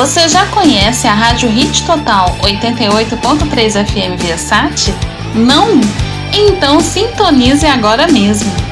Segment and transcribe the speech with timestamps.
[0.00, 4.94] Você já conhece a Rádio Hit Total 88.3 FM Viasat?
[5.34, 5.78] Não?
[6.32, 8.69] Então sintonize agora mesmo.